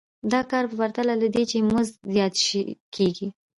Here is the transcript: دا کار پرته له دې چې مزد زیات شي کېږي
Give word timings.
دا 0.31 0.41
کار 0.51 0.65
پرته 0.77 1.01
له 1.09 1.15
دې 1.35 1.43
چې 1.51 1.57
مزد 1.69 1.95
زیات 2.13 2.35
شي 2.45 2.61
کېږي 2.95 3.27